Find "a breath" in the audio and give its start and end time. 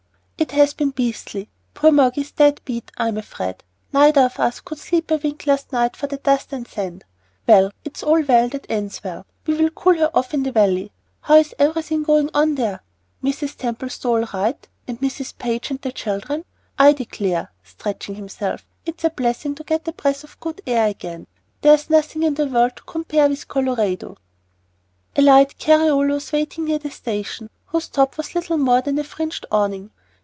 19.87-20.23